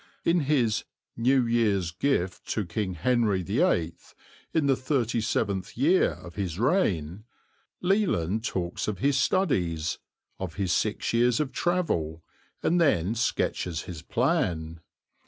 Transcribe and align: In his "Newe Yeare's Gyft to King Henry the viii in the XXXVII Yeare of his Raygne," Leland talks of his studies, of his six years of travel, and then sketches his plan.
In 0.25 0.39
his 0.39 0.83
"Newe 1.15 1.45
Yeare's 1.45 1.91
Gyft 1.91 2.45
to 2.53 2.65
King 2.65 2.95
Henry 2.95 3.43
the 3.43 3.57
viii 3.59 3.93
in 4.51 4.65
the 4.65 4.73
XXXVII 4.73 5.77
Yeare 5.77 6.13
of 6.25 6.33
his 6.33 6.57
Raygne," 6.57 7.25
Leland 7.81 8.43
talks 8.43 8.87
of 8.87 8.97
his 8.97 9.15
studies, 9.19 9.99
of 10.39 10.55
his 10.55 10.73
six 10.73 11.13
years 11.13 11.39
of 11.39 11.51
travel, 11.51 12.23
and 12.63 12.81
then 12.81 13.13
sketches 13.13 13.83
his 13.83 14.01
plan. 14.01 14.79